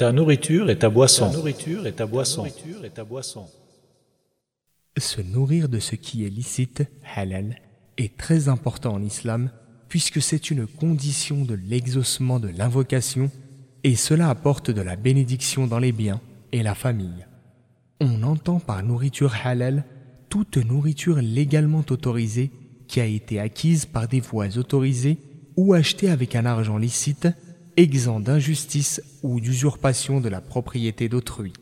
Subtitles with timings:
[0.00, 1.30] Ta nourriture et ta boisson.
[1.30, 2.46] nourriture et ta boisson.
[2.46, 3.44] et ta boisson.
[4.96, 7.60] Se nourrir de ce qui est licite, halal,
[7.98, 9.50] est très important en islam
[9.90, 13.30] puisque c'est une condition de l'exaucement de l'invocation
[13.84, 16.22] et cela apporte de la bénédiction dans les biens
[16.52, 17.26] et la famille.
[18.00, 19.84] On entend par nourriture halal
[20.30, 22.50] toute nourriture légalement autorisée
[22.88, 25.18] qui a été acquise par des voies autorisées
[25.58, 27.28] ou achetée avec un argent licite,
[27.80, 31.52] exempt d'injustice ou d'usurpation de la propriété d'autrui.